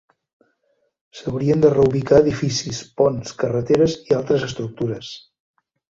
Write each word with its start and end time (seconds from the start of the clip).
S'haurien 1.17 1.61
de 1.65 1.71
reubicar 1.75 2.21
edificis, 2.25 2.81
ponts, 3.03 3.35
carreteres 3.45 3.97
i 4.11 4.19
altres 4.21 4.47
estructures. 4.49 5.13